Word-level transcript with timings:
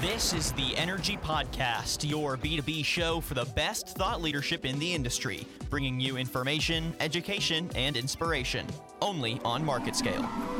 This 0.00 0.32
is 0.32 0.52
the 0.52 0.74
Energy 0.78 1.18
Podcast, 1.18 2.08
your 2.08 2.38
B2B 2.38 2.82
show 2.86 3.20
for 3.20 3.34
the 3.34 3.44
best 3.54 3.88
thought 3.98 4.22
leadership 4.22 4.64
in 4.64 4.78
the 4.78 4.94
industry, 4.94 5.46
bringing 5.68 6.00
you 6.00 6.16
information, 6.16 6.94
education, 7.00 7.68
and 7.74 7.98
inspiration, 7.98 8.66
only 9.02 9.38
on 9.44 9.62
MarketScale. 9.62 10.59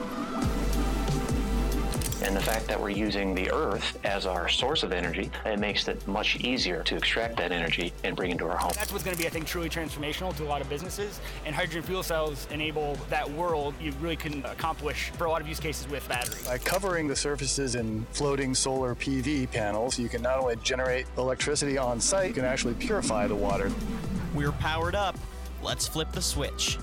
And 2.30 2.37
the 2.37 2.45
fact 2.45 2.69
that 2.69 2.80
we're 2.80 2.90
using 2.90 3.35
the 3.35 3.51
earth 3.51 3.99
as 4.04 4.24
our 4.24 4.49
source 4.49 4.85
of 4.85 4.92
energy, 4.92 5.33
it 5.44 5.58
makes 5.58 5.88
it 5.88 6.06
much 6.06 6.37
easier 6.37 6.85
to 6.85 6.95
extract 6.95 7.37
that 7.38 7.51
energy 7.51 7.92
and 8.04 8.14
bring 8.14 8.31
into 8.31 8.46
our 8.46 8.56
home. 8.56 8.71
That's 8.76 8.92
what's 8.92 9.03
going 9.03 9.17
to 9.17 9.21
be, 9.21 9.26
I 9.26 9.31
think, 9.31 9.49
truly 9.49 9.69
transformational 9.69 10.37
to 10.37 10.45
a 10.45 10.46
lot 10.46 10.60
of 10.60 10.69
businesses. 10.69 11.19
And 11.45 11.56
hydrogen 11.56 11.82
fuel 11.82 12.04
cells 12.04 12.46
enable 12.53 12.95
that 13.08 13.28
world 13.28 13.74
you 13.81 13.90
really 14.01 14.14
couldn't 14.14 14.45
accomplish 14.45 15.10
for 15.10 15.24
a 15.24 15.28
lot 15.28 15.40
of 15.40 15.49
use 15.49 15.58
cases 15.58 15.88
with 15.88 16.09
batteries. 16.09 16.46
By 16.46 16.59
covering 16.59 17.09
the 17.09 17.16
surfaces 17.16 17.74
in 17.74 18.06
floating 18.12 18.55
solar 18.55 18.95
PV 18.95 19.50
panels, 19.50 19.98
you 19.98 20.08
can 20.08 20.22
not 20.22 20.38
only 20.38 20.55
generate 20.62 21.06
electricity 21.19 21.78
on 21.78 22.00
site, 22.00 22.28
you 22.28 22.34
can 22.34 22.44
actually 22.44 22.74
purify 22.74 23.27
the 23.27 23.34
water. 23.34 23.72
We're 24.36 24.52
powered 24.52 24.94
up. 24.94 25.19
Let's 25.64 25.88
flip 25.88 26.12
the 26.12 26.22
switch. 26.22 26.78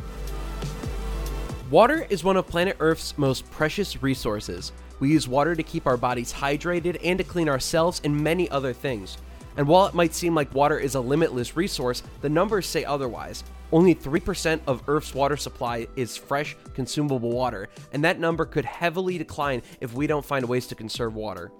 Water 1.71 2.05
is 2.09 2.25
one 2.25 2.35
of 2.35 2.47
planet 2.47 2.75
Earth's 2.81 3.17
most 3.17 3.49
precious 3.49 4.03
resources. 4.03 4.73
We 4.99 5.09
use 5.11 5.27
water 5.27 5.55
to 5.55 5.63
keep 5.63 5.87
our 5.87 5.97
bodies 5.97 6.33
hydrated 6.33 6.99
and 7.03 7.17
to 7.17 7.23
clean 7.23 7.49
ourselves 7.49 8.01
and 8.03 8.23
many 8.23 8.49
other 8.49 8.73
things. 8.73 9.17
And 9.57 9.67
while 9.67 9.87
it 9.87 9.95
might 9.95 10.13
seem 10.13 10.35
like 10.35 10.53
water 10.53 10.79
is 10.79 10.95
a 10.95 11.01
limitless 11.01 11.55
resource, 11.55 12.03
the 12.21 12.29
numbers 12.29 12.67
say 12.67 12.85
otherwise. 12.85 13.43
Only 13.71 13.95
3% 13.95 14.61
of 14.67 14.83
Earth's 14.87 15.13
water 15.13 15.35
supply 15.35 15.87
is 15.95 16.15
fresh, 16.15 16.55
consumable 16.73 17.31
water, 17.31 17.67
and 17.91 18.03
that 18.03 18.19
number 18.19 18.45
could 18.45 18.65
heavily 18.65 19.17
decline 19.17 19.61
if 19.81 19.93
we 19.93 20.07
don't 20.07 20.25
find 20.25 20.47
ways 20.47 20.67
to 20.67 20.75
conserve 20.75 21.15
water. 21.15 21.51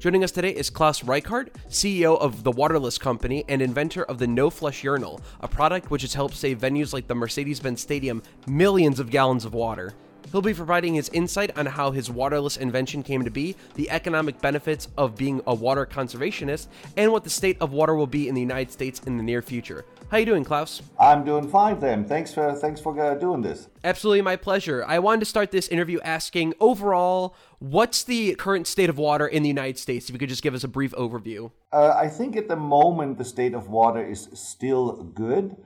Joining 0.00 0.24
us 0.24 0.32
today 0.32 0.50
is 0.50 0.68
Klaus 0.68 1.02
Reichardt, 1.02 1.54
CEO 1.70 2.18
of 2.18 2.42
the 2.42 2.50
Waterless 2.50 2.98
Company 2.98 3.44
and 3.48 3.62
inventor 3.62 4.02
of 4.02 4.18
the 4.18 4.26
No 4.26 4.50
Flush 4.50 4.84
Urinal, 4.84 5.20
a 5.40 5.48
product 5.48 5.90
which 5.90 6.02
has 6.02 6.12
helped 6.12 6.34
save 6.34 6.58
venues 6.58 6.92
like 6.92 7.06
the 7.06 7.14
Mercedes 7.14 7.60
Benz 7.60 7.80
Stadium 7.80 8.22
millions 8.46 9.00
of 9.00 9.10
gallons 9.10 9.46
of 9.46 9.54
water. 9.54 9.94
He'll 10.32 10.42
be 10.42 10.54
providing 10.54 10.94
his 10.94 11.08
insight 11.10 11.56
on 11.56 11.66
how 11.66 11.90
his 11.90 12.10
waterless 12.10 12.56
invention 12.56 13.02
came 13.02 13.24
to 13.24 13.30
be, 13.30 13.56
the 13.74 13.90
economic 13.90 14.40
benefits 14.40 14.88
of 14.96 15.16
being 15.16 15.40
a 15.46 15.54
water 15.54 15.86
conservationist, 15.86 16.66
and 16.96 17.12
what 17.12 17.24
the 17.24 17.30
state 17.30 17.56
of 17.60 17.72
water 17.72 17.94
will 17.94 18.06
be 18.06 18.28
in 18.28 18.34
the 18.34 18.40
United 18.40 18.72
States 18.72 19.00
in 19.06 19.16
the 19.16 19.22
near 19.22 19.42
future. 19.42 19.84
How 20.10 20.18
you 20.18 20.26
doing, 20.26 20.44
Klaus? 20.44 20.82
I'm 20.98 21.24
doing 21.24 21.48
fine, 21.48 21.80
then. 21.80 22.04
Thanks 22.04 22.32
for 22.32 22.52
thanks 22.54 22.80
for 22.80 22.98
uh, 23.00 23.14
doing 23.14 23.42
this. 23.42 23.68
Absolutely, 23.82 24.22
my 24.22 24.36
pleasure. 24.36 24.84
I 24.86 24.98
wanted 24.98 25.20
to 25.20 25.26
start 25.26 25.50
this 25.50 25.68
interview 25.68 26.00
asking 26.00 26.54
overall, 26.60 27.34
what's 27.58 28.04
the 28.04 28.34
current 28.36 28.66
state 28.66 28.90
of 28.90 28.98
water 28.98 29.26
in 29.26 29.42
the 29.42 29.48
United 29.48 29.78
States? 29.78 30.08
If 30.08 30.12
you 30.12 30.18
could 30.18 30.28
just 30.28 30.42
give 30.42 30.54
us 30.54 30.64
a 30.64 30.68
brief 30.68 30.92
overview. 30.92 31.50
Uh, 31.72 31.94
I 31.96 32.08
think 32.08 32.36
at 32.36 32.48
the 32.48 32.56
moment 32.56 33.18
the 33.18 33.24
state 33.24 33.54
of 33.54 33.68
water 33.68 34.04
is 34.04 34.28
still 34.34 35.02
good, 35.02 35.56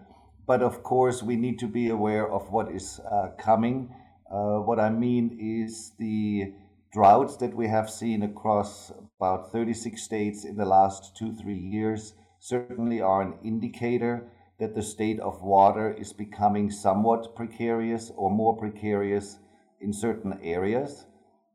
but 0.47 0.62
of 0.62 0.83
course 0.83 1.23
we 1.23 1.36
need 1.36 1.59
to 1.59 1.67
be 1.67 1.91
aware 1.91 2.31
of 2.31 2.51
what 2.51 2.70
is 2.70 3.01
uh, 3.01 3.29
coming. 3.39 3.95
Uh, 4.31 4.59
what 4.59 4.79
I 4.79 4.91
mean 4.91 5.39
is 5.41 5.93
the 5.98 6.53
droughts 6.93 7.37
that 7.39 7.55
we 7.55 7.69
have 7.69 7.89
seen 7.89 8.23
across 8.23 8.93
about 9.19 9.53
36 9.53 10.03
states 10.03 10.45
in 10.45 10.57
the 10.57 10.67
last 10.67 11.17
two, 11.17 11.35
three 11.35 11.59
years 11.59 12.12
certainly 12.39 13.01
are 13.01 13.23
an 13.23 13.35
indicator 13.43 14.29
that 14.59 14.75
the 14.75 14.83
state 14.83 15.19
of 15.20 15.43
water 15.43 15.93
is 15.93 16.12
becoming 16.12 16.70
somewhat 16.70 17.35
precarious 17.35 18.12
or 18.17 18.31
more 18.31 18.57
precarious 18.57 19.39
in 19.81 19.93
certain 19.93 20.39
areas. 20.42 21.07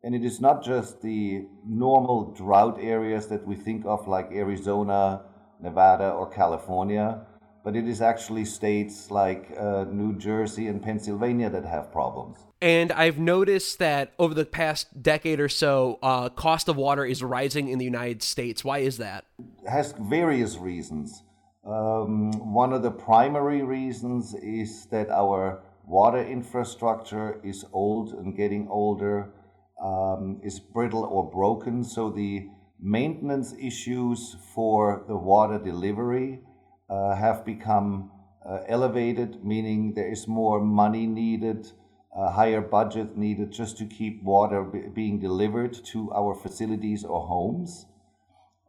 And 0.03 0.15
it 0.15 0.25
is 0.25 0.41
not 0.41 0.63
just 0.63 1.01
the 1.01 1.45
normal 1.65 2.33
drought 2.33 2.77
areas 2.81 3.27
that 3.27 3.45
we 3.45 3.55
think 3.55 3.85
of, 3.85 4.07
like 4.07 4.31
Arizona, 4.31 5.21
Nevada, 5.61 6.09
or 6.09 6.29
California, 6.29 7.25
but 7.63 7.75
it 7.75 7.87
is 7.87 8.01
actually 8.01 8.45
states 8.45 9.09
like 9.09 9.51
uh, 9.57 9.85
New 9.85 10.17
Jersey 10.17 10.67
and 10.67 10.81
Pennsylvania 10.81 11.49
that 11.49 11.65
have 11.65 11.91
problems. 11.91 12.37
And 12.61 12.91
I've 12.91 13.19
noticed 13.19 13.79
that 13.79 14.13
over 14.19 14.33
the 14.33 14.45
past 14.45 15.01
decade 15.01 15.39
or 15.39 15.49
so, 15.49 15.99
uh, 16.01 16.29
cost 16.29 16.67
of 16.67 16.75
water 16.77 17.05
is 17.05 17.23
rising 17.23 17.69
in 17.69 17.79
the 17.79 17.85
United 17.85 18.21
States. 18.21 18.63
Why 18.63 18.79
is 18.79 18.97
that? 18.97 19.25
It 19.39 19.69
has 19.69 19.93
various 19.99 20.57
reasons. 20.57 21.23
Um, 21.65 22.31
one 22.53 22.73
of 22.73 22.83
the 22.83 22.91
primary 22.91 23.63
reasons 23.63 24.33
is 24.33 24.85
that 24.87 25.09
our 25.09 25.63
water 25.85 26.23
infrastructure 26.23 27.39
is 27.43 27.65
old 27.71 28.13
and 28.13 28.35
getting 28.35 28.67
older, 28.69 29.33
um, 29.81 30.39
is 30.43 30.59
brittle 30.59 31.05
or 31.05 31.29
broken. 31.29 31.83
So 31.83 32.09
the 32.09 32.47
maintenance 32.81 33.53
issues 33.59 34.35
for 34.53 35.05
the 35.07 35.15
water 35.15 35.57
delivery 35.57 36.41
uh, 36.89 37.15
have 37.15 37.45
become 37.45 38.11
uh, 38.45 38.59
elevated, 38.67 39.43
meaning 39.43 39.93
there 39.93 40.11
is 40.11 40.27
more 40.27 40.59
money 40.59 41.07
needed, 41.07 41.71
a 42.15 42.31
higher 42.31 42.61
budget 42.61 43.17
needed 43.17 43.51
just 43.51 43.77
to 43.77 43.85
keep 43.85 44.21
water 44.23 44.63
b- 44.63 44.87
being 44.93 45.19
delivered 45.19 45.73
to 45.73 46.11
our 46.13 46.35
facilities 46.35 47.03
or 47.03 47.27
homes. 47.27 47.85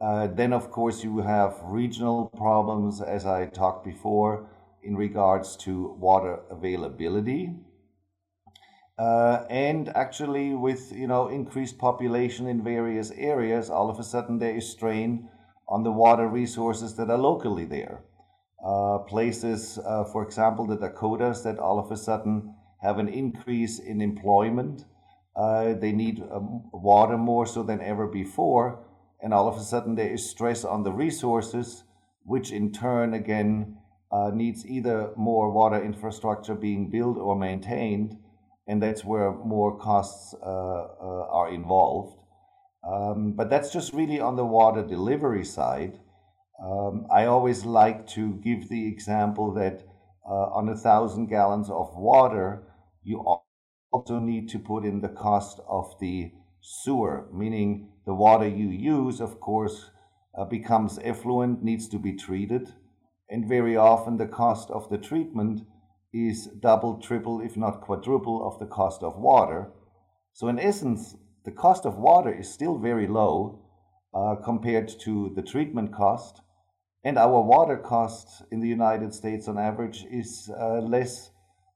Uh, 0.01 0.27
then, 0.27 0.53
of 0.53 0.71
course, 0.71 1.03
you 1.03 1.19
have 1.19 1.59
regional 1.63 2.29
problems, 2.35 3.01
as 3.01 3.25
I 3.25 3.45
talked 3.45 3.85
before, 3.85 4.47
in 4.83 4.95
regards 4.95 5.55
to 5.57 5.95
water 5.99 6.39
availability. 6.49 7.53
Uh, 8.97 9.45
and 9.49 9.89
actually, 9.89 10.53
with 10.53 10.91
you 10.93 11.07
know 11.07 11.27
increased 11.27 11.77
population 11.77 12.47
in 12.47 12.63
various 12.63 13.11
areas, 13.11 13.69
all 13.69 13.89
of 13.89 13.99
a 13.99 14.03
sudden 14.03 14.39
there 14.39 14.55
is 14.55 14.69
strain 14.69 15.29
on 15.67 15.83
the 15.83 15.91
water 15.91 16.27
resources 16.27 16.95
that 16.95 17.09
are 17.09 17.17
locally 17.17 17.65
there. 17.65 18.03
Uh, 18.65 18.99
places, 18.99 19.77
uh, 19.85 20.03
for 20.05 20.23
example, 20.23 20.65
the 20.65 20.77
Dakotas, 20.77 21.43
that 21.43 21.59
all 21.59 21.79
of 21.79 21.91
a 21.91 21.97
sudden 21.97 22.55
have 22.81 22.97
an 22.99 23.07
increase 23.07 23.79
in 23.79 24.01
employment. 24.01 24.85
Uh, 25.35 25.73
they 25.73 25.91
need 25.91 26.23
um, 26.31 26.63
water 26.71 27.17
more 27.17 27.45
so 27.45 27.63
than 27.63 27.81
ever 27.81 28.07
before, 28.07 28.79
and 29.21 29.33
all 29.33 29.47
of 29.47 29.57
a 29.57 29.63
sudden 29.63 29.95
there 29.95 30.11
is 30.11 30.29
stress 30.29 30.63
on 30.63 30.83
the 30.83 30.91
resources, 30.91 31.83
which 32.23 32.51
in 32.51 32.71
turn 32.71 33.13
again 33.13 33.77
uh, 34.11 34.31
needs 34.33 34.65
either 34.65 35.11
more 35.15 35.51
water 35.51 35.83
infrastructure 35.83 36.55
being 36.55 36.89
built 36.89 37.17
or 37.17 37.35
maintained, 37.35 38.17
and 38.67 38.81
that's 38.81 39.03
where 39.03 39.31
more 39.31 39.77
costs 39.77 40.33
uh, 40.41 40.47
uh, 40.47 41.27
are 41.29 41.49
involved. 41.49 42.17
Um, 42.85 43.33
but 43.33 43.49
that's 43.49 43.71
just 43.71 43.93
really 43.93 44.19
on 44.19 44.35
the 44.35 44.45
water 44.45 44.83
delivery 44.83 45.43
side. 45.45 45.99
Um, 46.63 47.07
I 47.11 47.25
always 47.25 47.65
like 47.65 48.07
to 48.09 48.35
give 48.35 48.69
the 48.69 48.87
example 48.87 49.53
that 49.55 49.83
uh, 50.27 50.49
on 50.53 50.69
a 50.69 50.77
thousand 50.77 51.27
gallons 51.27 51.69
of 51.69 51.95
water, 51.95 52.63
you 53.03 53.23
also 53.91 54.19
need 54.19 54.49
to 54.49 54.59
put 54.59 54.85
in 54.85 55.01
the 55.01 55.09
cost 55.09 55.59
of 55.67 55.93
the 55.99 56.31
sewer, 56.61 57.27
meaning 57.33 57.89
the 58.05 58.13
water 58.13 58.47
you 58.47 58.69
use, 58.69 59.19
of 59.19 59.39
course, 59.39 59.89
uh, 60.37 60.45
becomes 60.45 60.99
effluent, 61.03 61.63
needs 61.63 61.87
to 61.89 61.99
be 61.99 62.13
treated, 62.13 62.73
and 63.29 63.47
very 63.47 63.75
often 63.75 64.17
the 64.17 64.27
cost 64.27 64.69
of 64.69 64.89
the 64.89 64.97
treatment 64.97 65.61
is 66.13 66.47
double, 66.59 66.99
triple, 66.99 67.41
if 67.41 67.57
not 67.57 67.81
quadruple 67.81 68.47
of 68.47 68.59
the 68.59 68.65
cost 68.65 69.03
of 69.03 69.17
water. 69.17 69.71
So, 70.33 70.47
in 70.47 70.59
essence, 70.59 71.15
the 71.45 71.51
cost 71.51 71.85
of 71.85 71.97
water 71.97 72.33
is 72.33 72.51
still 72.51 72.77
very 72.77 73.07
low 73.07 73.59
uh, 74.13 74.35
compared 74.35 74.87
to 74.99 75.31
the 75.35 75.41
treatment 75.41 75.93
cost. 75.93 76.41
And 77.03 77.19
our 77.19 77.39
water 77.41 77.77
cost 77.77 78.43
in 78.51 78.59
the 78.59 78.67
United 78.67 79.13
States 79.13 79.47
on 79.47 79.59
average 79.59 80.05
is 80.09 80.49
uh, 80.59 80.79
less 80.79 81.29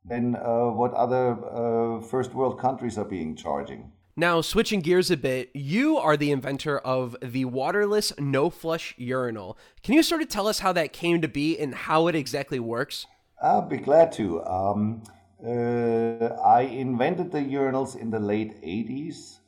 than 0.03 0.35
uh, 0.35 0.72
what 0.72 0.91
other 0.94 1.38
uh, 1.46 2.02
first 2.02 2.34
world 2.34 2.59
countries 2.59 2.97
are 2.97 3.06
being 3.06 3.35
charging. 3.35 3.91
Now, 4.18 4.41
switching 4.41 4.81
gears 4.81 5.12
a 5.12 5.18
bit, 5.18 5.50
you 5.53 5.97
are 5.97 6.18
the 6.18 6.31
inventor 6.31 6.79
of 6.79 7.16
the 7.22 7.46
waterless 7.46 8.11
no 8.17 8.49
flush 8.49 8.96
urinal. 8.97 9.58
Can 9.84 9.94
you 9.94 10.03
sort 10.03 10.22
of 10.22 10.29
tell 10.29 10.47
us 10.47 10.59
how 10.59 10.73
that 10.73 10.91
came 10.91 11.22
to 11.22 11.28
be 11.28 11.58
and 11.58 11.73
how 11.73 12.08
it 12.08 12.16
exactly 12.16 12.59
works? 12.59 13.05
I'll 13.41 13.61
be 13.61 13.78
glad 13.78 14.11
to. 14.14 14.44
Um, 14.44 15.03
uh, 15.46 16.35
I 16.44 16.61
invented 16.61 17.32
the 17.32 17.40
urinals 17.40 17.96
in 17.96 18.09
the 18.09 18.20
late 18.20 18.61
80s. 18.61 19.40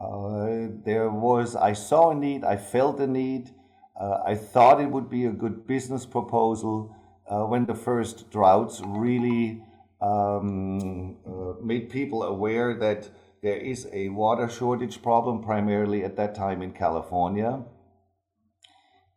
Uh, 0.00 0.68
there 0.84 1.10
was, 1.10 1.56
I 1.56 1.72
saw 1.72 2.10
a 2.10 2.14
need, 2.14 2.44
I 2.44 2.56
felt 2.56 3.00
a 3.00 3.06
need. 3.06 3.50
Uh, 3.98 4.18
I 4.26 4.34
thought 4.34 4.80
it 4.80 4.90
would 4.90 5.08
be 5.08 5.26
a 5.26 5.30
good 5.30 5.66
business 5.66 6.04
proposal 6.04 6.94
uh, 7.30 7.44
when 7.44 7.66
the 7.66 7.74
first 7.74 8.30
droughts 8.30 8.82
really 8.84 9.62
um, 10.00 11.16
uh, 11.26 11.54
made 11.62 11.90
people 11.90 12.22
aware 12.24 12.74
that 12.74 13.08
there 13.42 13.56
is 13.56 13.86
a 13.92 14.08
water 14.08 14.48
shortage 14.48 15.02
problem, 15.02 15.42
primarily 15.42 16.02
at 16.02 16.16
that 16.16 16.34
time 16.34 16.62
in 16.62 16.72
California. 16.72 17.62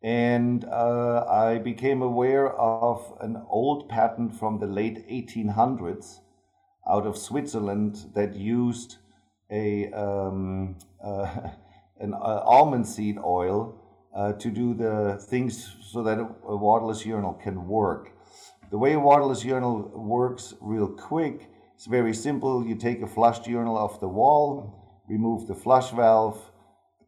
And 0.03 0.63
uh, 0.65 1.25
I 1.27 1.57
became 1.57 2.01
aware 2.01 2.53
of 2.53 3.17
an 3.19 3.41
old 3.49 3.89
patent 3.89 4.35
from 4.35 4.59
the 4.59 4.67
late 4.67 5.07
1800s 5.09 6.19
out 6.89 7.07
of 7.07 7.17
Switzerland 7.17 8.11
that 8.13 8.35
used 8.35 8.97
a, 9.51 9.91
um, 9.91 10.77
uh, 11.03 11.49
an 11.99 12.13
uh, 12.13 12.41
almond 12.45 12.87
seed 12.87 13.17
oil 13.17 13.83
uh, 14.15 14.33
to 14.33 14.49
do 14.49 14.73
the 14.73 15.17
things 15.29 15.75
so 15.81 16.03
that 16.03 16.19
a, 16.19 16.55
waterless 16.55 17.05
urinal 17.05 17.33
can 17.33 17.67
work. 17.67 18.11
The 18.71 18.77
way 18.77 18.93
a 18.93 18.99
waterless 18.99 19.43
urinal 19.45 19.91
works 19.95 20.53
real 20.59 20.87
quick, 20.87 21.49
it's 21.75 21.85
very 21.85 22.13
simple. 22.13 22.65
You 22.65 22.75
take 22.75 23.01
a 23.01 23.07
flushed 23.07 23.47
urinal 23.47 23.77
off 23.77 23.99
the 23.99 24.07
wall, 24.07 25.03
remove 25.07 25.47
the 25.47 25.55
flush 25.55 25.91
valve, 25.91 26.51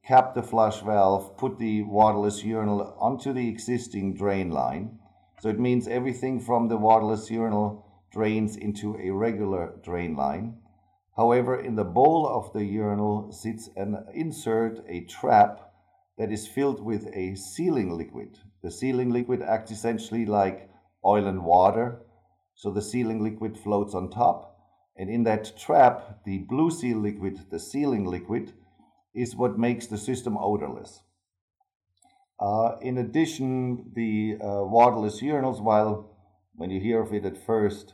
cap 0.06 0.36
the 0.36 0.44
flush 0.44 0.82
valve, 0.82 1.38
put 1.38 1.58
the 1.58 1.82
waterless 1.84 2.44
urinal 2.44 2.96
onto 3.00 3.34
the 3.34 3.50
existing 3.50 4.16
drain 4.16 4.52
line. 4.52 5.00
So 5.42 5.50
it 5.50 5.60
means 5.60 5.88
everything 5.88 6.40
from 6.40 6.68
the 6.68 6.78
waterless 6.78 7.30
urinal 7.30 7.86
drains 8.12 8.56
into 8.56 8.98
a 8.98 9.10
regular 9.10 9.74
drain 9.84 10.16
line. 10.16 10.58
However, 11.20 11.60
in 11.60 11.76
the 11.76 11.84
bowl 11.84 12.26
of 12.26 12.54
the 12.54 12.64
urinal 12.64 13.34
sits 13.34 13.70
an 13.76 14.06
insert, 14.14 14.86
a 14.88 15.02
trap 15.02 15.60
that 16.18 16.32
is 16.32 16.48
filled 16.48 16.82
with 16.82 17.08
a 17.14 17.36
sealing 17.36 17.92
liquid. 17.98 18.38
The 18.64 18.72
sealing 18.72 19.10
liquid 19.10 19.42
acts 19.42 19.70
essentially 19.70 20.26
like 20.26 20.70
oil 21.06 21.28
and 21.28 21.44
water. 21.44 22.06
So 22.56 22.72
the 22.72 22.82
sealing 22.82 23.22
liquid 23.22 23.58
floats 23.58 23.94
on 23.94 24.10
top. 24.10 24.62
And 24.96 25.10
in 25.10 25.24
that 25.26 25.58
trap, 25.58 26.24
the 26.24 26.38
blue 26.38 26.72
seal 26.72 27.00
liquid, 27.00 27.52
the 27.52 27.60
sealing 27.60 28.06
liquid, 28.06 28.54
is 29.14 29.36
what 29.36 29.60
makes 29.60 29.88
the 29.88 29.98
system 29.98 30.38
odorless. 30.38 31.02
Uh, 32.40 32.78
in 32.82 32.98
addition, 32.98 33.92
the 33.94 34.38
uh, 34.42 34.64
waterless 34.64 35.22
urinals, 35.22 35.62
while 35.62 36.16
when 36.56 36.70
you 36.70 36.80
hear 36.80 37.02
of 37.02 37.14
it 37.14 37.26
at 37.26 37.46
first, 37.46 37.94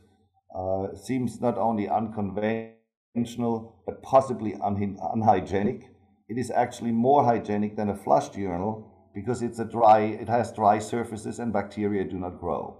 uh, 0.55 0.93
seems 0.93 1.41
not 1.41 1.57
only 1.57 1.89
unconventional 1.89 2.74
but 3.15 4.01
possibly 4.03 4.55
un- 4.55 4.97
unhygienic. 5.13 5.89
It 6.27 6.37
is 6.37 6.51
actually 6.51 6.91
more 6.91 7.23
hygienic 7.23 7.75
than 7.75 7.89
a 7.89 7.95
flushed 7.95 8.35
urinal 8.35 8.91
because 9.13 9.41
it's 9.41 9.59
a 9.59 9.65
dry, 9.65 9.99
it 9.99 10.27
has 10.27 10.51
dry 10.51 10.79
surfaces 10.79 11.39
and 11.39 11.53
bacteria 11.53 12.03
do 12.03 12.17
not 12.17 12.39
grow. 12.39 12.77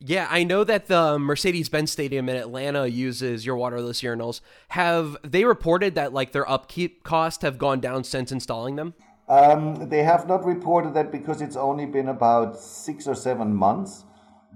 Yeah, 0.00 0.26
I 0.30 0.44
know 0.44 0.64
that 0.64 0.86
the 0.86 1.18
Mercedes 1.18 1.68
Benz 1.68 1.90
Stadium 1.90 2.28
in 2.28 2.36
Atlanta 2.36 2.86
uses 2.86 3.46
your 3.46 3.56
waterless 3.56 4.02
urinals. 4.02 4.40
Have 4.68 5.16
they 5.22 5.44
reported 5.44 5.94
that 5.94 6.12
like 6.12 6.32
their 6.32 6.48
upkeep 6.48 7.04
costs 7.04 7.42
have 7.42 7.58
gone 7.58 7.80
down 7.80 8.04
since 8.04 8.32
installing 8.32 8.76
them? 8.76 8.94
Um, 9.28 9.88
they 9.88 10.02
have 10.02 10.28
not 10.28 10.44
reported 10.44 10.94
that 10.94 11.10
because 11.10 11.40
it's 11.40 11.56
only 11.56 11.86
been 11.86 12.08
about 12.08 12.58
six 12.58 13.06
or 13.06 13.14
seven 13.14 13.54
months. 13.54 14.04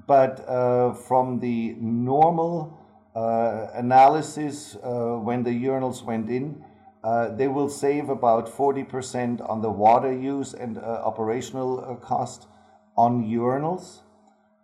But 0.06 0.46
uh, 0.48 0.92
from 0.92 1.40
the 1.40 1.74
normal 1.80 2.78
analysis, 3.14 4.76
uh, 4.76 5.16
when 5.16 5.42
the 5.42 5.50
urinals 5.50 6.02
went 6.02 6.28
in, 6.28 6.64
uh, 7.04 7.28
they 7.30 7.48
will 7.48 7.68
save 7.68 8.08
about 8.08 8.48
40% 8.48 9.48
on 9.48 9.62
the 9.62 9.70
water 9.70 10.12
use 10.12 10.52
and 10.54 10.78
uh, 10.78 10.80
operational 10.80 11.80
uh, 11.80 11.94
cost 11.94 12.48
on 12.96 13.24
urinals 13.24 14.00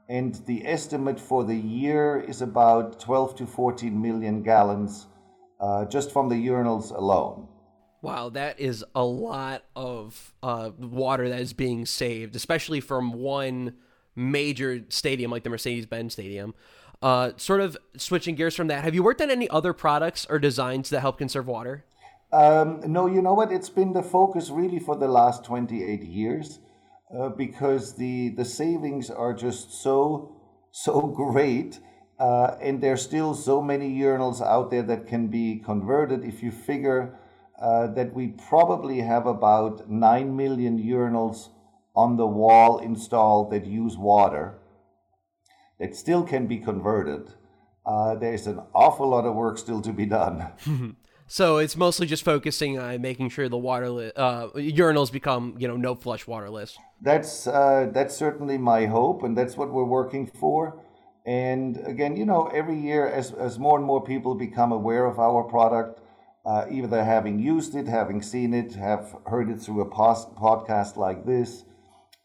and 0.08 0.35
the 0.46 0.67
estimate 0.67 1.19
for 1.19 1.44
the 1.44 1.56
year 1.56 2.20
is 2.20 2.43
about 2.43 3.00
12 3.00 3.37
to 3.37 3.46
14 3.46 4.00
million 4.00 4.43
gallons 4.43 5.06
uh, 5.61 5.85
just 5.87 6.12
from 6.12 6.29
the 6.29 6.35
urinals 6.35 6.94
alone. 6.94 7.49
Wow, 8.02 8.29
that 8.31 8.61
is 8.61 8.85
a 8.94 9.05
lot 9.05 9.64
of 9.75 10.35
uh, 10.43 10.73
water 10.79 11.31
that 11.31 11.41
is 11.41 11.55
being 11.55 11.87
saved, 11.87 12.37
especially 12.37 12.81
from 12.81 13.14
one 13.14 13.76
major 14.14 14.85
stadium 14.91 15.31
like 15.31 15.43
the 15.43 15.50
Mercedes 15.50 15.87
Benz 15.87 16.12
Stadium. 16.12 16.55
Uh, 17.05 17.33
sort 17.37 17.61
of 17.61 17.77
switching 17.99 18.35
gears 18.35 18.56
from 18.56 18.69
that, 18.69 18.83
have 18.83 18.95
you 18.95 19.03
worked 19.03 19.21
on 19.21 19.31
any 19.31 19.47
other 19.51 19.75
products 19.75 20.27
or 20.31 20.39
designs 20.39 20.89
that 20.89 21.01
help 21.01 21.19
conserve 21.19 21.47
water? 21.47 21.85
Um, 22.33 22.81
no, 22.87 23.05
you 23.05 23.21
know 23.21 23.35
what? 23.35 23.53
It's 23.53 23.69
been 23.69 23.93
the 23.93 24.03
focus 24.03 24.49
really 24.49 24.79
for 24.79 24.97
the 24.97 25.06
last 25.06 25.45
28 25.45 26.03
years 26.03 26.61
uh, 27.15 27.29
because 27.29 27.97
the 27.97 28.31
the 28.31 28.47
savings 28.47 29.11
are 29.11 29.35
just 29.35 29.83
so 29.83 30.35
so 30.71 31.03
great. 31.33 31.79
Uh, 32.19 32.56
and 32.62 32.83
there's 32.83 33.03
still 33.03 33.35
so 33.35 33.61
many 33.61 33.91
urinals 34.01 34.41
out 34.41 34.71
there 34.71 34.85
that 34.85 35.06
can 35.06 35.27
be 35.29 35.61
converted. 35.62 36.25
If 36.25 36.43
you 36.43 36.51
figure 36.51 37.19
uh, 37.61 37.89
that 37.89 38.15
we 38.15 38.29
probably 38.29 39.01
have 39.01 39.27
about 39.27 39.91
9 39.91 40.35
million 40.35 40.79
urinals 40.79 41.51
on 41.95 42.17
the 42.17 42.27
wall 42.27 42.79
installed 42.79 43.51
that 43.51 43.67
use 43.67 43.99
water, 43.99 44.59
that 45.84 45.94
still 45.94 46.22
can 46.22 46.46
be 46.46 46.58
converted, 46.58 47.34
uh, 47.84 48.14
there's 48.14 48.46
an 48.46 48.58
awful 48.75 49.08
lot 49.10 49.26
of 49.26 49.34
work 49.34 49.58
still 49.58 49.82
to 49.82 49.92
be 49.92 50.06
done. 50.06 50.36
So 51.26 51.56
it's 51.56 51.75
mostly 51.75 52.06
just 52.06 52.22
focusing 52.22 52.78
on 52.78 53.00
making 53.00 53.31
sure 53.31 53.48
the 53.48 53.56
water 53.56 54.12
uh, 54.14 54.48
urinals 54.81 55.10
become, 55.10 55.56
you 55.58 55.66
know, 55.66 55.76
no 55.76 55.94
flush 55.94 56.26
waterless. 56.26 56.76
That's 57.00 57.46
uh, 57.46 57.88
that's 57.94 58.14
certainly 58.14 58.58
my 58.58 58.84
hope, 58.84 59.22
and 59.22 59.36
that's 59.36 59.56
what 59.56 59.72
we're 59.72 59.90
working 60.00 60.26
for. 60.26 60.78
And 61.25 61.78
again, 61.86 62.19
you 62.19 62.26
know, 62.26 62.48
every 62.48 62.78
year 62.78 63.08
as 63.08 63.32
as 63.32 63.58
more 63.58 63.78
and 63.78 63.86
more 63.86 64.04
people 64.04 64.34
become 64.34 64.70
aware 64.70 65.06
of 65.06 65.19
our 65.19 65.44
product, 65.44 66.02
uh, 66.44 66.66
either 66.70 67.02
having 67.02 67.38
used 67.38 67.75
it, 67.75 67.86
having 67.88 68.20
seen 68.20 68.52
it, 68.52 68.75
have 68.75 69.16
heard 69.25 69.48
it 69.48 69.58
through 69.62 69.81
a 69.81 69.88
post- 69.88 70.34
podcast 70.36 70.98
like 70.98 71.25
this, 71.25 71.64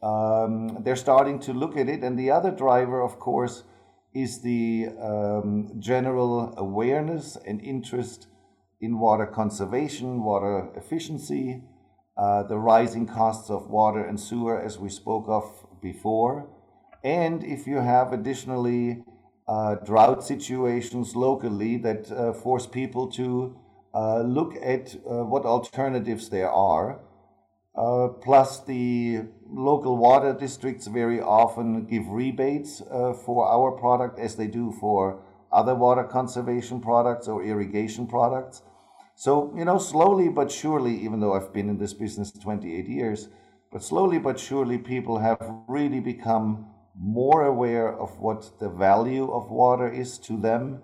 um, 0.02 0.82
they're 0.82 0.96
starting 0.96 1.38
to 1.40 1.52
look 1.52 1.76
at 1.76 1.88
it. 1.88 2.02
And 2.02 2.18
the 2.18 2.30
other 2.30 2.50
driver, 2.50 3.02
of 3.02 3.18
course, 3.18 3.64
is 4.14 4.42
the 4.42 4.88
um, 5.00 5.72
general 5.78 6.54
awareness 6.56 7.36
and 7.46 7.60
interest 7.60 8.26
in 8.80 8.98
water 8.98 9.26
conservation, 9.26 10.22
water 10.22 10.70
efficiency, 10.74 11.62
uh, 12.16 12.42
the 12.44 12.58
rising 12.58 13.06
costs 13.06 13.50
of 13.50 13.68
water 13.68 14.04
and 14.04 14.18
sewer, 14.18 14.60
as 14.60 14.78
we 14.78 14.88
spoke 14.88 15.26
of 15.28 15.44
before. 15.80 16.48
And 17.04 17.44
if 17.44 17.66
you 17.66 17.76
have 17.76 18.12
additionally 18.12 19.04
uh, 19.50 19.74
drought 19.76 20.22
situations 20.24 21.16
locally 21.16 21.76
that 21.78 22.10
uh, 22.12 22.32
force 22.32 22.66
people 22.66 23.10
to 23.10 23.58
uh, 23.92 24.20
look 24.20 24.54
at 24.62 24.94
uh, 24.94 25.24
what 25.24 25.44
alternatives 25.44 26.28
there 26.30 26.50
are. 26.50 27.00
Uh, 27.76 28.08
plus, 28.22 28.62
the 28.64 29.22
local 29.52 29.96
water 29.96 30.32
districts 30.32 30.86
very 30.86 31.20
often 31.20 31.84
give 31.84 32.06
rebates 32.08 32.82
for 33.24 33.48
our 33.48 33.72
product 33.72 34.18
as 34.18 34.36
they 34.36 34.46
do 34.46 34.72
for 34.80 35.22
other 35.52 35.74
water 35.74 36.04
conservation 36.04 36.80
products 36.80 37.28
or 37.28 37.44
irrigation 37.44 38.06
products. 38.06 38.62
So, 39.14 39.52
you 39.56 39.64
know, 39.64 39.78
slowly 39.78 40.28
but 40.28 40.50
surely, 40.50 40.96
even 40.96 41.20
though 41.20 41.34
I've 41.34 41.52
been 41.52 41.68
in 41.68 41.78
this 41.78 41.92
business 41.92 42.30
28 42.30 42.88
years, 42.88 43.28
but 43.70 43.82
slowly 43.82 44.18
but 44.18 44.40
surely, 44.40 44.78
people 44.78 45.18
have 45.18 45.38
really 45.68 46.00
become 46.00 46.66
more 46.98 47.44
aware 47.44 47.92
of 47.98 48.18
what 48.18 48.58
the 48.58 48.68
value 48.68 49.30
of 49.30 49.50
water 49.50 49.88
is 49.88 50.18
to 50.18 50.36
them 50.36 50.82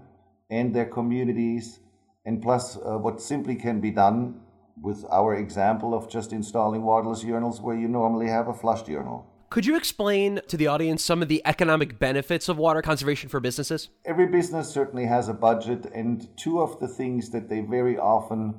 and 0.50 0.74
their 0.74 0.84
communities, 0.84 1.80
and 2.24 2.42
plus 2.42 2.76
uh, 2.76 2.98
what 2.98 3.20
simply 3.20 3.56
can 3.56 3.80
be 3.80 3.90
done 3.90 4.40
with 4.80 5.04
our 5.10 5.34
example 5.34 5.94
of 5.94 6.08
just 6.08 6.32
installing 6.32 6.82
waterless 6.82 7.24
urinals 7.24 7.60
where 7.60 7.76
you 7.76 7.88
normally 7.88 8.28
have 8.28 8.48
a 8.48 8.54
flushed 8.54 8.88
urinal. 8.88 9.26
Could 9.48 9.64
you 9.64 9.76
explain 9.76 10.40
to 10.48 10.56
the 10.56 10.66
audience 10.66 11.04
some 11.04 11.22
of 11.22 11.28
the 11.28 11.40
economic 11.44 11.98
benefits 11.98 12.48
of 12.48 12.58
water 12.58 12.82
conservation 12.82 13.28
for 13.28 13.40
businesses? 13.40 13.88
Every 14.04 14.26
business 14.26 14.68
certainly 14.68 15.06
has 15.06 15.28
a 15.28 15.34
budget, 15.34 15.86
and 15.94 16.28
two 16.36 16.60
of 16.60 16.80
the 16.80 16.88
things 16.88 17.30
that 17.30 17.48
they 17.48 17.60
very 17.60 17.96
often 17.96 18.54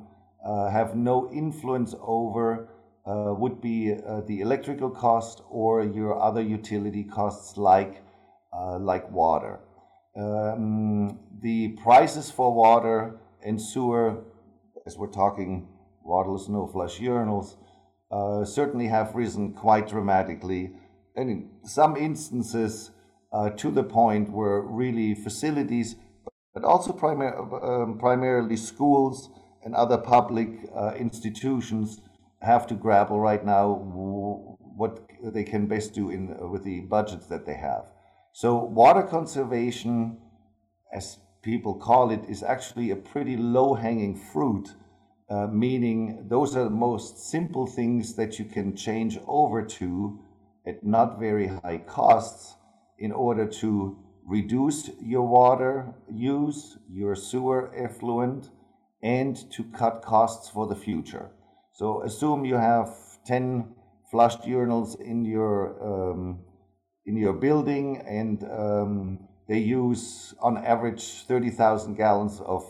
uh, 0.46 0.70
have 0.70 0.96
no 0.96 1.30
influence 1.32 1.94
over 2.02 2.70
uh, 3.06 3.34
would 3.34 3.62
be 3.62 3.94
uh, 3.94 4.22
the 4.22 4.42
electrical 4.42 4.90
cost 4.90 5.42
or 5.50 5.84
your 5.84 6.22
other 6.22 6.42
utility 6.42 7.04
costs 7.04 7.58
like 7.58 8.04
uh, 8.54 8.80
like 8.80 9.10
water. 9.12 9.60
Um, 10.16 11.20
the 11.42 11.78
prices 11.84 12.32
for 12.32 12.54
water 12.54 13.20
and 13.46 13.62
sewer, 13.62 14.24
as 14.86 14.98
we're 14.98 15.12
talking 15.12 15.68
waterless 16.08 16.48
no 16.48 16.66
flush 16.66 17.00
urinals, 17.00 17.56
uh, 18.10 18.46
certainly 18.46 18.88
have 18.88 19.14
risen 19.16 19.54
quite 19.54 19.88
dramatically, 19.88 20.72
and 21.16 21.30
in 21.30 21.50
some 21.64 21.98
instances 21.98 22.92
uh, 23.34 23.50
to 23.52 23.70
the 23.72 23.84
point 23.84 24.32
where 24.32 24.62
really 24.62 25.14
facilities, 25.14 25.96
but 26.54 26.64
also 26.64 26.94
primar- 26.94 27.38
um, 27.64 27.98
primarily 28.00 28.56
schools 28.56 29.30
and 29.64 29.76
other 29.76 29.98
public 29.98 30.50
uh, 30.76 30.94
institutions, 30.96 32.00
have 32.42 32.68
to 32.68 32.76
grapple 32.76 33.20
right 33.20 33.44
now 33.44 33.66
what 34.78 35.00
they 35.34 35.44
can 35.44 35.68
best 35.68 35.94
do 35.94 36.10
in 36.10 36.36
uh, 36.40 36.48
with 36.48 36.64
the 36.64 36.82
budgets 36.82 37.26
that 37.28 37.46
they 37.46 37.56
have. 37.56 37.92
So 38.32 38.56
water 38.56 39.02
conservation, 39.02 40.18
as 40.94 41.18
people 41.42 41.74
call 41.76 42.12
it, 42.12 42.24
is 42.30 42.44
actually 42.44 42.92
a 42.92 42.96
pretty 42.96 43.36
low-hanging 43.36 44.16
fruit 44.16 44.76
uh, 45.30 45.48
meaning 45.48 46.26
those 46.30 46.56
are 46.56 46.64
the 46.64 46.70
most 46.70 47.30
simple 47.30 47.68
things 47.68 48.16
that 48.16 48.40
you 48.40 48.46
can 48.46 48.76
change 48.76 49.20
over 49.28 49.62
to 49.64 50.20
at 50.66 50.86
not 50.86 51.20
very 51.20 51.48
high 51.48 51.78
costs 51.78 52.56
in 52.98 53.12
order 53.12 53.46
to 53.46 53.98
reduce 54.26 54.90
your 55.02 55.28
water 55.28 55.94
use, 56.10 56.78
your 56.90 57.16
sewer 57.16 57.72
effluent, 57.76 58.50
and 59.02 59.50
to 59.52 59.64
cut 59.64 60.02
costs 60.02 60.50
for 60.50 60.68
the 60.68 60.76
future. 60.76 61.32
So 61.74 62.02
assume 62.04 62.44
you 62.44 62.56
have 62.56 62.90
10 63.26 63.76
flushed 64.10 64.42
urinals 64.42 65.00
in 65.00 65.26
your 65.26 66.12
um, 66.12 66.40
in 67.06 67.16
your 67.16 67.34
building, 67.34 67.98
and 68.06 68.44
um, 68.44 69.20
they 69.48 69.60
use 69.60 70.34
on 70.42 70.58
average 70.58 71.24
30,000 71.24 71.96
gallons 71.96 72.42
of 72.42 72.66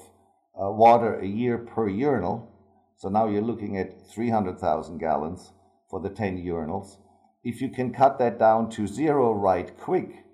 uh, 0.61 0.71
water 0.71 1.19
a 1.19 1.25
year 1.25 1.57
per 1.57 1.87
urinal. 1.87 2.51
So 2.97 3.09
now 3.09 3.27
you're 3.27 3.41
looking 3.41 3.77
at 3.77 4.09
300,000 4.09 4.97
gallons 4.97 5.51
for 5.89 5.99
the 5.99 6.09
10 6.09 6.43
urinals. 6.43 6.97
If 7.43 7.61
you 7.61 7.69
can 7.69 7.93
cut 7.93 8.19
that 8.19 8.39
down 8.39 8.69
to 8.71 8.87
zero 8.87 9.33
right 9.33 9.77
quick, 9.77 10.25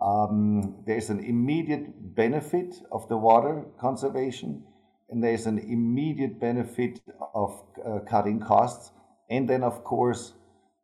um, 0.00 0.82
there's 0.86 1.08
an 1.10 1.20
immediate 1.24 2.14
benefit 2.14 2.74
of 2.92 3.08
the 3.08 3.16
water 3.16 3.64
conservation, 3.80 4.64
and 5.08 5.24
there's 5.24 5.46
an 5.46 5.58
immediate 5.58 6.38
benefit 6.38 7.00
of 7.34 7.62
uh, 7.84 8.00
cutting 8.00 8.40
costs. 8.40 8.90
And 9.30 9.48
then, 9.48 9.62
of 9.62 9.82
course, 9.82 10.34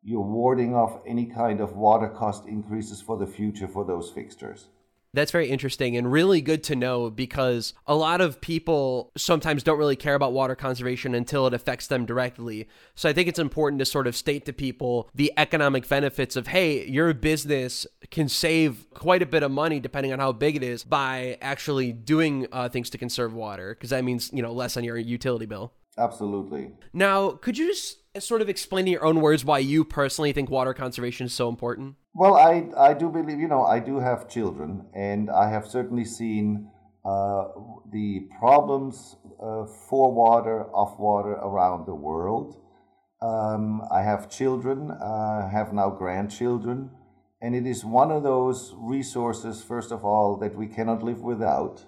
you're 0.02 0.22
warding 0.22 0.74
off 0.74 1.02
any 1.06 1.26
kind 1.26 1.60
of 1.60 1.76
water 1.76 2.08
cost 2.08 2.46
increases 2.46 3.02
for 3.02 3.18
the 3.18 3.26
future 3.26 3.68
for 3.68 3.84
those 3.84 4.10
fixtures. 4.10 4.68
That's 5.12 5.32
very 5.32 5.50
interesting 5.50 5.96
and 5.96 6.12
really 6.12 6.40
good 6.40 6.62
to 6.64 6.76
know 6.76 7.10
because 7.10 7.74
a 7.86 7.96
lot 7.96 8.20
of 8.20 8.40
people 8.40 9.10
sometimes 9.16 9.64
don't 9.64 9.78
really 9.78 9.96
care 9.96 10.14
about 10.14 10.32
water 10.32 10.54
conservation 10.54 11.14
until 11.14 11.46
it 11.48 11.54
affects 11.54 11.88
them 11.88 12.06
directly. 12.06 12.68
So 12.94 13.08
I 13.08 13.12
think 13.12 13.28
it's 13.28 13.38
important 13.38 13.80
to 13.80 13.86
sort 13.86 14.06
of 14.06 14.14
state 14.14 14.46
to 14.46 14.52
people 14.52 15.10
the 15.14 15.32
economic 15.36 15.88
benefits 15.88 16.36
of 16.36 16.46
hey, 16.48 16.86
your 16.86 17.12
business 17.12 17.86
can 18.10 18.28
save 18.28 18.86
quite 18.94 19.22
a 19.22 19.26
bit 19.26 19.42
of 19.42 19.50
money 19.50 19.80
depending 19.80 20.12
on 20.12 20.20
how 20.20 20.30
big 20.32 20.54
it 20.54 20.62
is 20.62 20.84
by 20.84 21.38
actually 21.40 21.92
doing 21.92 22.46
uh, 22.52 22.68
things 22.68 22.88
to 22.90 22.98
conserve 22.98 23.34
water 23.34 23.74
because 23.74 23.90
that 23.90 24.04
means, 24.04 24.30
you 24.32 24.42
know, 24.42 24.52
less 24.52 24.76
on 24.76 24.84
your 24.84 24.96
utility 24.96 25.46
bill. 25.46 25.72
Absolutely. 25.98 26.72
Now, 26.92 27.32
could 27.32 27.58
you 27.58 27.66
just 27.66 27.98
sort 28.18 28.42
of 28.42 28.48
explain 28.48 28.86
in 28.86 28.92
your 28.92 29.04
own 29.04 29.20
words 29.20 29.44
why 29.44 29.58
you 29.58 29.84
personally 29.84 30.32
think 30.32 30.50
water 30.50 30.74
conservation 30.74 31.26
is 31.26 31.32
so 31.32 31.48
important? 31.48 31.96
Well, 32.14 32.34
I, 32.36 32.68
I 32.76 32.94
do 32.94 33.08
believe, 33.08 33.38
you 33.38 33.48
know, 33.48 33.64
I 33.64 33.78
do 33.78 33.98
have 33.98 34.28
children, 34.28 34.86
and 34.94 35.30
I 35.30 35.50
have 35.50 35.66
certainly 35.66 36.04
seen 36.04 36.68
uh, 37.04 37.44
the 37.92 38.28
problems 38.38 39.16
uh, 39.40 39.66
for 39.88 40.12
water, 40.12 40.64
of 40.74 40.98
water 40.98 41.32
around 41.32 41.86
the 41.86 41.94
world. 41.94 42.56
Um, 43.22 43.82
I 43.92 44.02
have 44.02 44.30
children, 44.30 44.90
uh, 44.90 45.48
have 45.48 45.72
now 45.72 45.90
grandchildren, 45.90 46.90
and 47.40 47.54
it 47.54 47.66
is 47.66 47.84
one 47.84 48.10
of 48.10 48.22
those 48.22 48.74
resources, 48.76 49.62
first 49.62 49.92
of 49.92 50.04
all, 50.04 50.36
that 50.38 50.56
we 50.56 50.66
cannot 50.66 51.02
live 51.02 51.20
without. 51.20 51.84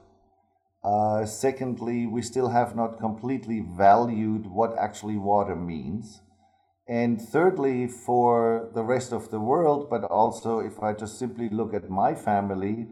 Uh, 0.84 1.24
secondly, 1.24 2.06
we 2.06 2.22
still 2.22 2.48
have 2.48 2.74
not 2.74 2.98
completely 2.98 3.60
valued 3.60 4.46
what 4.46 4.76
actually 4.76 5.16
water 5.16 5.54
means. 5.54 6.22
And 6.88 7.20
thirdly, 7.20 7.86
for 7.86 8.68
the 8.74 8.82
rest 8.82 9.12
of 9.12 9.30
the 9.30 9.38
world, 9.38 9.88
but 9.88 10.02
also 10.04 10.58
if 10.58 10.82
I 10.82 10.92
just 10.92 11.18
simply 11.18 11.48
look 11.48 11.72
at 11.72 11.88
my 11.88 12.14
family, 12.14 12.88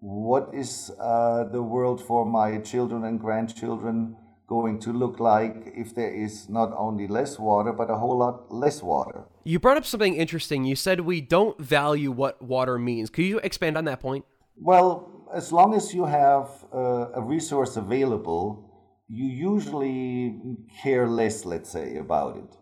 what 0.00 0.50
is 0.52 0.92
uh, 1.00 1.44
the 1.44 1.62
world 1.62 2.04
for 2.04 2.26
my 2.26 2.58
children 2.58 3.04
and 3.04 3.18
grandchildren 3.18 4.16
going 4.48 4.78
to 4.80 4.92
look 4.92 5.18
like 5.18 5.72
if 5.74 5.94
there 5.94 6.12
is 6.12 6.48
not 6.50 6.74
only 6.76 7.06
less 7.08 7.38
water, 7.38 7.72
but 7.72 7.88
a 7.88 7.96
whole 7.96 8.18
lot 8.18 8.52
less 8.52 8.82
water? 8.82 9.24
You 9.44 9.58
brought 9.58 9.78
up 9.78 9.86
something 9.86 10.14
interesting. 10.14 10.64
You 10.64 10.76
said 10.76 11.00
we 11.00 11.22
don't 11.22 11.58
value 11.58 12.10
what 12.10 12.42
water 12.42 12.78
means. 12.78 13.08
Could 13.08 13.24
you 13.24 13.38
expand 13.38 13.78
on 13.78 13.86
that 13.86 14.00
point? 14.00 14.26
Well, 14.56 15.08
as 15.34 15.52
long 15.52 15.74
as 15.74 15.94
you 15.94 16.04
have 16.04 16.48
uh, 16.72 17.10
a 17.14 17.22
resource 17.22 17.76
available, 17.76 18.68
you 19.08 19.26
usually 19.26 20.36
care 20.82 21.06
less, 21.06 21.44
let's 21.44 21.70
say, 21.70 21.96
about 21.96 22.36
it. 22.36 22.56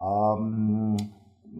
Um, 0.00 0.96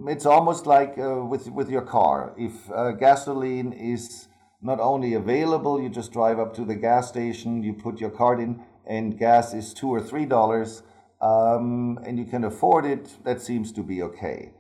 it's 0.07 0.27
almost 0.27 0.67
like 0.67 0.99
uh, 0.99 1.25
with 1.25 1.49
with 1.51 1.71
your 1.71 1.83
car. 1.83 2.35
If 2.37 2.71
uh, 2.71 2.93
gasoline 2.93 3.73
is 3.73 4.29
not 4.61 4.81
only 4.81 5.15
available, 5.15 5.81
you 5.81 5.89
just 5.89 6.13
drive 6.13 6.39
up 6.39 6.55
to 6.55 6.65
the 6.65 6.75
gas 6.75 7.09
station, 7.09 7.63
you 7.63 7.73
put 7.73 8.01
your 8.01 8.11
card 8.11 8.41
in, 8.41 8.63
and 8.87 9.19
gas 9.19 9.55
is 9.55 9.73
two 9.73 9.89
or 9.89 10.01
three 10.01 10.27
dollars, 10.27 10.83
um, 11.21 11.99
and 12.05 12.19
you 12.19 12.25
can 12.25 12.45
afford 12.45 12.85
it. 12.85 13.17
That 13.25 13.41
seems 13.41 13.73
to 13.73 13.83
be 13.83 14.03
okay. 14.03 14.53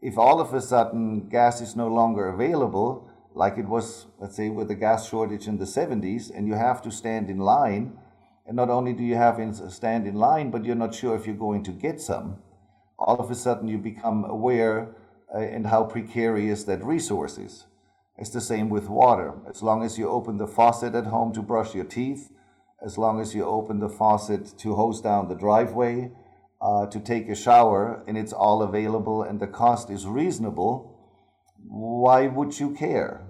If 0.00 0.18
all 0.18 0.40
of 0.40 0.52
a 0.52 0.60
sudden 0.60 1.28
gas 1.28 1.60
is 1.60 1.76
no 1.76 1.88
longer 1.88 2.28
available, 2.28 3.08
like 3.34 3.58
it 3.58 3.66
was, 3.66 4.06
let's 4.18 4.36
say, 4.36 4.48
with 4.48 4.68
the 4.68 4.74
gas 4.74 5.08
shortage 5.08 5.46
in 5.46 5.58
the 5.58 5.64
70s, 5.64 6.30
and 6.34 6.46
you 6.46 6.54
have 6.54 6.82
to 6.82 6.90
stand 6.90 7.30
in 7.30 7.38
line. 7.38 7.98
And 8.46 8.56
not 8.56 8.70
only 8.70 8.92
do 8.92 9.02
you 9.02 9.14
have 9.14 9.36
to 9.36 9.70
stand 9.70 10.06
in 10.06 10.14
line, 10.14 10.50
but 10.50 10.64
you're 10.64 10.74
not 10.74 10.94
sure 10.94 11.16
if 11.16 11.26
you're 11.26 11.36
going 11.36 11.62
to 11.64 11.70
get 11.70 12.00
some. 12.00 12.38
All 12.98 13.20
of 13.20 13.30
a 13.30 13.34
sudden, 13.34 13.68
you 13.68 13.78
become 13.78 14.24
aware 14.24 14.94
uh, 15.34 15.38
and 15.38 15.66
how 15.66 15.84
precarious 15.84 16.64
that 16.64 16.84
resource 16.84 17.38
is. 17.38 17.66
It's 18.18 18.30
the 18.30 18.40
same 18.40 18.68
with 18.68 18.88
water. 18.88 19.34
As 19.48 19.62
long 19.62 19.82
as 19.82 19.98
you 19.98 20.08
open 20.08 20.36
the 20.36 20.46
faucet 20.46 20.94
at 20.94 21.06
home 21.06 21.32
to 21.32 21.42
brush 21.42 21.74
your 21.74 21.84
teeth, 21.84 22.30
as 22.84 22.98
long 22.98 23.20
as 23.20 23.34
you 23.34 23.44
open 23.44 23.78
the 23.78 23.88
faucet 23.88 24.58
to 24.58 24.74
hose 24.74 25.00
down 25.00 25.28
the 25.28 25.34
driveway, 25.34 26.10
uh, 26.60 26.86
to 26.86 27.00
take 27.00 27.28
a 27.28 27.34
shower, 27.34 28.04
and 28.06 28.16
it's 28.16 28.32
all 28.32 28.62
available 28.62 29.22
and 29.22 29.40
the 29.40 29.46
cost 29.46 29.90
is 29.90 30.06
reasonable, 30.06 30.91
why 31.66 32.26
would 32.26 32.58
you 32.58 32.72
care? 32.74 33.26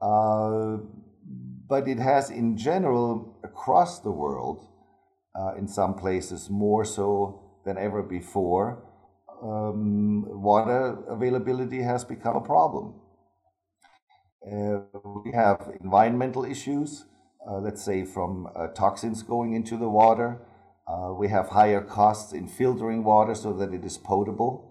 Uh, 0.00 0.78
but 1.68 1.86
it 1.88 1.98
has, 1.98 2.30
in 2.30 2.56
general, 2.56 3.36
across 3.44 4.00
the 4.00 4.10
world, 4.10 4.66
uh, 5.38 5.54
in 5.54 5.68
some 5.68 5.94
places 5.94 6.48
more 6.50 6.84
so 6.84 7.40
than 7.64 7.78
ever 7.78 8.02
before, 8.02 8.82
um, 9.42 10.24
water 10.42 10.98
availability 11.08 11.82
has 11.82 12.04
become 12.04 12.36
a 12.36 12.40
problem. 12.40 12.94
Uh, 14.50 14.80
we 15.24 15.32
have 15.32 15.70
environmental 15.82 16.44
issues, 16.44 17.04
uh, 17.48 17.58
let's 17.58 17.84
say 17.84 18.04
from 18.04 18.48
uh, 18.56 18.68
toxins 18.68 19.22
going 19.22 19.52
into 19.52 19.76
the 19.76 19.88
water. 19.88 20.40
Uh, 20.86 21.12
we 21.12 21.28
have 21.28 21.48
higher 21.48 21.82
costs 21.82 22.32
in 22.32 22.48
filtering 22.48 23.04
water 23.04 23.34
so 23.34 23.52
that 23.52 23.74
it 23.74 23.84
is 23.84 23.98
potable. 23.98 24.67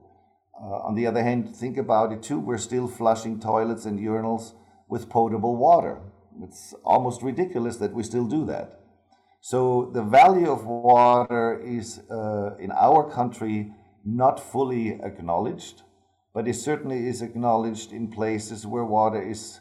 Uh, 0.59 0.87
on 0.87 0.95
the 0.95 1.05
other 1.05 1.23
hand, 1.23 1.55
think 1.55 1.77
about 1.77 2.11
it 2.11 2.23
too, 2.23 2.39
we're 2.39 2.57
still 2.57 2.87
flushing 2.87 3.39
toilets 3.39 3.85
and 3.85 3.99
urinals 3.99 4.53
with 4.89 5.09
potable 5.09 5.55
water. 5.55 6.01
It's 6.41 6.73
almost 6.83 7.21
ridiculous 7.21 7.77
that 7.77 7.93
we 7.93 8.03
still 8.03 8.25
do 8.25 8.45
that. 8.45 8.79
So 9.41 9.91
the 9.93 10.03
value 10.03 10.51
of 10.51 10.65
water 10.65 11.61
is 11.63 11.99
uh, 12.09 12.55
in 12.59 12.71
our 12.71 13.09
country 13.09 13.73
not 14.03 14.39
fully 14.39 14.99
acknowledged, 15.03 15.83
but 16.33 16.47
it 16.47 16.55
certainly 16.55 17.07
is 17.07 17.21
acknowledged 17.21 17.91
in 17.91 18.09
places 18.09 18.65
where 18.65 18.85
water 18.85 19.21
is 19.21 19.59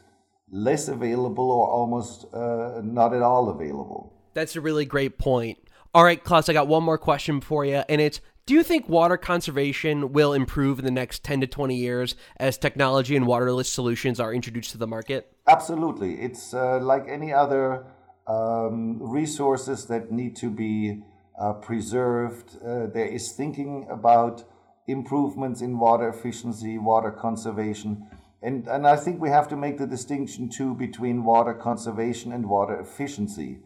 less 0.49 0.87
available 0.87 1.51
or 1.51 1.67
almost 1.69 2.25
uh, 2.33 2.81
not 2.83 3.13
at 3.13 3.21
all 3.21 3.49
available. 3.49 4.13
That's 4.33 4.55
a 4.55 4.61
really 4.61 4.85
great 4.85 5.17
point. 5.17 5.57
All 5.93 6.03
right, 6.03 6.23
Klaus, 6.23 6.49
I 6.49 6.53
got 6.53 6.67
one 6.67 6.83
more 6.83 6.97
question 6.97 7.41
for 7.41 7.65
you, 7.65 7.83
and 7.89 7.99
it's 7.99 8.21
do 8.47 8.53
you 8.53 8.63
think 8.63 8.87
water 8.87 9.17
conservation 9.17 10.13
will 10.13 10.31
improve 10.31 10.79
in 10.79 10.85
the 10.85 10.91
next 10.91 11.21
10 11.21 11.41
to 11.41 11.47
20 11.47 11.75
years 11.75 12.15
as 12.37 12.57
technology 12.57 13.17
and 13.17 13.27
waterless 13.27 13.69
solutions 13.69 14.21
are 14.21 14.33
introduced 14.33 14.71
to 14.71 14.77
the 14.77 14.87
market? 14.87 15.33
Absolutely. 15.47 16.13
It's 16.21 16.53
uh, 16.53 16.79
like 16.79 17.07
any 17.09 17.33
other 17.33 17.85
um, 18.25 18.99
resources 19.01 19.85
that 19.87 20.13
need 20.13 20.37
to 20.37 20.49
be 20.49 21.03
uh, 21.37 21.53
preserved. 21.53 22.55
Uh, 22.63 22.87
there 22.87 23.05
is 23.05 23.33
thinking 23.33 23.85
about 23.91 24.45
improvements 24.87 25.61
in 25.61 25.77
water 25.77 26.07
efficiency, 26.07 26.77
water 26.77 27.11
conservation. 27.11 28.07
And, 28.41 28.65
and 28.69 28.87
I 28.87 28.95
think 28.95 29.19
we 29.19 29.29
have 29.29 29.49
to 29.49 29.57
make 29.57 29.77
the 29.77 29.87
distinction 29.87 30.47
too 30.47 30.73
between 30.73 31.25
water 31.25 31.53
conservation 31.53 32.31
and 32.31 32.47
water 32.47 32.79
efficiency. 32.79 33.59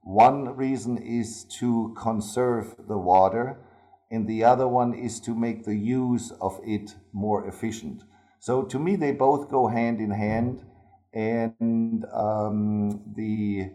One 0.00 0.56
reason 0.56 0.96
is 0.96 1.44
to 1.60 1.94
conserve 1.94 2.74
the 2.88 2.96
water 2.96 3.58
and 4.10 4.26
the 4.28 4.44
other 4.44 4.68
one 4.68 4.94
is 4.94 5.20
to 5.20 5.34
make 5.34 5.64
the 5.64 5.74
use 5.74 6.32
of 6.40 6.60
it 6.64 6.94
more 7.12 7.46
efficient. 7.46 8.04
So 8.38 8.62
to 8.62 8.78
me, 8.78 8.96
they 8.96 9.12
both 9.12 9.50
go 9.50 9.68
hand 9.68 10.00
in 10.00 10.10
hand, 10.10 10.64
and 11.12 12.04
um, 12.12 13.02
the 13.16 13.70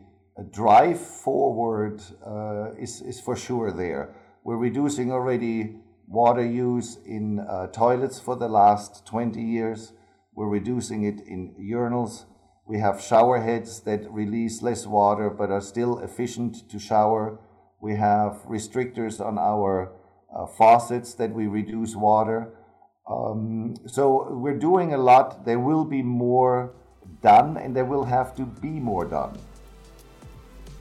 drive 0.51 0.99
forward 0.99 2.01
uh, 2.25 2.73
is, 2.77 3.01
is 3.01 3.19
for 3.19 3.35
sure 3.35 3.71
there. 3.71 4.15
We're 4.43 4.57
reducing 4.57 5.11
already 5.11 5.75
water 6.07 6.45
use 6.45 6.97
in 7.05 7.39
uh, 7.39 7.67
toilets 7.67 8.19
for 8.19 8.35
the 8.35 8.47
last 8.47 9.05
20 9.05 9.41
years. 9.41 9.93
We're 10.33 10.47
reducing 10.47 11.03
it 11.03 11.21
in 11.27 11.55
urinals. 11.59 12.25
We 12.65 12.79
have 12.79 13.01
shower 13.01 13.41
heads 13.41 13.81
that 13.81 14.09
release 14.11 14.61
less 14.61 14.85
water 14.85 15.29
but 15.29 15.49
are 15.49 15.61
still 15.61 15.99
efficient 15.99 16.69
to 16.69 16.79
shower. 16.79 17.39
We 17.81 17.95
have 17.95 18.43
restrictors 18.47 19.19
on 19.19 19.37
our 19.37 19.91
uh, 20.35 20.45
faucets 20.45 21.13
that 21.15 21.31
we 21.31 21.47
reduce 21.47 21.95
water. 21.95 22.49
Um, 23.09 23.75
so 23.87 24.31
we're 24.31 24.57
doing 24.57 24.93
a 24.93 24.97
lot. 24.97 25.45
There 25.45 25.59
will 25.59 25.85
be 25.85 26.01
more 26.01 26.73
done, 27.21 27.57
and 27.57 27.75
there 27.75 27.85
will 27.85 28.05
have 28.05 28.35
to 28.35 28.43
be 28.43 28.69
more 28.69 29.05
done. 29.05 29.37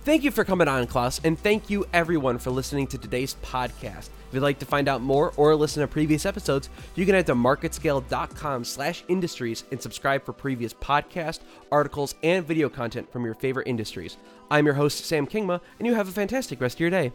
Thank 0.05 0.25
you 0.25 0.31
for 0.31 0.45
coming 0.45 0.69
on, 0.69 0.87
Klaus, 0.87 1.21
and 1.23 1.39
thank 1.39 1.69
you 1.69 1.85
everyone 1.93 2.39
for 2.39 2.51
listening 2.51 2.87
to 2.89 2.99
today's 2.99 3.37
podcast. 3.43 4.09
If 4.29 4.35
you'd 4.35 4.41
like 4.41 4.59
to 4.59 4.67
find 4.67 4.89
out 4.89 5.03
more 5.03 5.33
or 5.37 5.55
listen 5.55 5.81
to 5.83 5.89
previous 5.89 6.25
episodes, 6.25 6.71
you 6.95 7.05
can 7.05 7.15
head 7.15 7.27
to 7.27 7.35
marketscale.com 7.35 8.65
slash 8.65 9.05
industries 9.09 9.65
and 9.71 9.81
subscribe 9.81 10.25
for 10.25 10.33
previous 10.33 10.73
podcast, 10.73 11.41
articles, 11.73 12.15
and 12.23 12.47
video 12.47 12.69
content 12.69 13.11
from 13.13 13.25
your 13.25 13.35
favorite 13.35 13.67
industries. 13.67 14.17
I'm 14.51 14.65
your 14.65 14.75
host, 14.75 15.05
Sam 15.05 15.27
Kingma, 15.27 15.61
and 15.79 15.87
you 15.87 15.95
have 15.95 16.09
a 16.09 16.13
fantastic 16.13 16.61
rest 16.61 16.77
of 16.77 16.81
your 16.81 16.91
day. 16.91 17.13